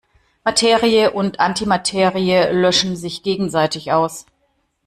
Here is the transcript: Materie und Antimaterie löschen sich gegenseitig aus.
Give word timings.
Materie 0.43 1.11
und 1.11 1.39
Antimaterie 1.39 2.51
löschen 2.53 2.95
sich 2.95 3.21
gegenseitig 3.21 3.91
aus. 3.91 4.25